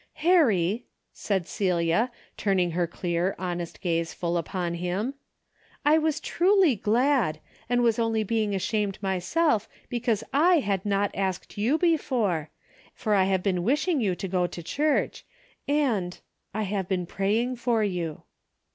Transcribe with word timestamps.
"Harry," 0.25 0.87
said 1.13 1.45
Celia 1.45 2.09
turning 2.35 2.71
her 2.71 2.87
clear, 2.87 3.35
hon 3.37 3.61
est 3.61 3.79
gaze 3.81 4.15
full 4.15 4.35
upon 4.35 4.73
him," 4.73 5.13
I 5.85 5.99
was 5.99 6.19
truly 6.19 6.75
glad, 6.75 7.39
and 7.69 7.83
was 7.83 7.99
only 7.99 8.23
being 8.23 8.55
ashamed 8.55 8.97
myself 9.03 9.69
because 9.89 10.23
1 10.31 10.63
had 10.63 10.87
not 10.87 11.11
asked 11.13 11.55
you 11.55 11.77
before, 11.77 12.49
for 12.95 13.13
I 13.13 13.25
have 13.25 13.43
been 13.43 13.61
wishing 13.61 14.01
you 14.01 14.15
would 14.19 14.31
go 14.31 14.47
to 14.47 14.63
church, 14.63 15.23
and— 15.67 16.19
I 16.51 16.63
have 16.63 16.87
been 16.87 17.05
praying 17.05 17.57
for 17.57 17.83
you." 17.83 18.23